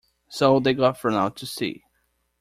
[0.29, 1.83] So they got thrown out to sea.